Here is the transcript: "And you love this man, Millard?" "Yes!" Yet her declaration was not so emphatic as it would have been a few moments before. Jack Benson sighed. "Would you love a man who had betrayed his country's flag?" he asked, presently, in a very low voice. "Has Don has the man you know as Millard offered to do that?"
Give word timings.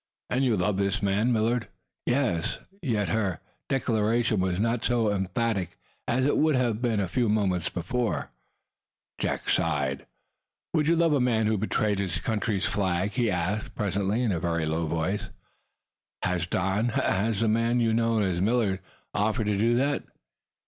"And 0.31 0.43
you 0.43 0.57
love 0.57 0.77
this 0.77 1.03
man, 1.03 1.31
Millard?" 1.31 1.67
"Yes!" 2.07 2.57
Yet 2.81 3.09
her 3.09 3.39
declaration 3.69 4.39
was 4.39 4.59
not 4.59 4.83
so 4.83 5.13
emphatic 5.13 5.77
as 6.07 6.25
it 6.25 6.39
would 6.39 6.55
have 6.55 6.81
been 6.81 6.99
a 6.99 7.07
few 7.07 7.29
moments 7.29 7.69
before. 7.69 8.31
Jack 9.19 9.45
Benson 9.45 9.63
sighed. 9.63 10.05
"Would 10.73 10.87
you 10.87 10.95
love 10.95 11.13
a 11.13 11.19
man 11.19 11.45
who 11.45 11.51
had 11.51 11.59
betrayed 11.59 11.99
his 11.99 12.17
country's 12.17 12.65
flag?" 12.65 13.11
he 13.11 13.29
asked, 13.29 13.75
presently, 13.75 14.23
in 14.23 14.31
a 14.31 14.39
very 14.39 14.65
low 14.65 14.87
voice. 14.87 15.29
"Has 16.23 16.47
Don 16.47 16.89
has 16.89 17.41
the 17.41 17.47
man 17.47 17.79
you 17.79 17.93
know 17.93 18.21
as 18.21 18.41
Millard 18.41 18.79
offered 19.13 19.45
to 19.45 19.55
do 19.55 19.75
that?" 19.75 20.01